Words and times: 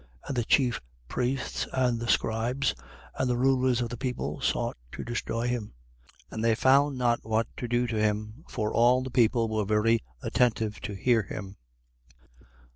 And 0.27 0.35
the 0.35 0.43
chief 0.43 0.81
priests 1.07 1.67
and 1.73 1.99
the 1.99 2.07
scribes 2.07 2.73
and 3.19 3.29
the 3.29 3.37
rulers 3.37 3.81
of 3.81 3.89
the 3.89 3.97
people 3.97 4.41
sought 4.41 4.75
to 4.93 5.03
destroy 5.03 5.47
him. 5.47 5.75
19:48. 6.31 6.31
And 6.31 6.43
they 6.43 6.55
found 6.55 6.97
not 6.97 7.19
what 7.23 7.45
to 7.57 7.67
do 7.67 7.85
to 7.85 7.97
him: 8.01 8.43
for 8.49 8.73
all 8.73 9.03
the 9.03 9.11
people 9.11 9.47
were 9.47 9.63
very 9.63 9.99
attentive 10.23 10.79
to 10.81 10.95
hear 10.95 11.21
him. 11.21 11.55